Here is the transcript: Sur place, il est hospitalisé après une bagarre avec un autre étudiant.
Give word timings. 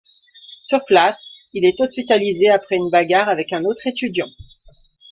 Sur 0.63 0.83
place, 0.87 1.35
il 1.53 1.63
est 1.63 1.79
hospitalisé 1.79 2.49
après 2.49 2.75
une 2.75 2.89
bagarre 2.89 3.29
avec 3.29 3.53
un 3.53 3.65
autre 3.65 3.85
étudiant. 3.85 4.31